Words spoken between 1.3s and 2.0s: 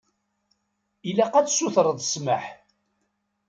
ad tsutreḍ